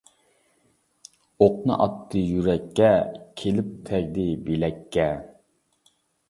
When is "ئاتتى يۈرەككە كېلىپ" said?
1.83-3.69